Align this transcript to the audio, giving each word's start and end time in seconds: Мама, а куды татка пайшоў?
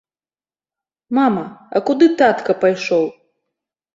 Мама, 1.17 1.43
а 1.79 1.83
куды 1.89 2.09
татка 2.21 2.57
пайшоў? 2.63 3.05